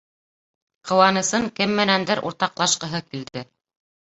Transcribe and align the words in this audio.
Ҡыуанысын 0.91 1.45
кем 1.59 1.75
менәндер 1.81 2.25
уртаҡлашҡыһы 2.31 3.07
килде. 3.13 3.45